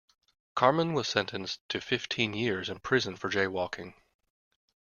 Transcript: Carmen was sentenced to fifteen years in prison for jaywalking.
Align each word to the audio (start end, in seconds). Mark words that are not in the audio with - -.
Carmen 0.55 0.93
was 0.93 1.07
sentenced 1.07 1.59
to 1.69 1.79
fifteen 1.79 2.33
years 2.33 2.69
in 2.69 2.79
prison 2.79 3.15
for 3.15 3.29
jaywalking. 3.29 3.93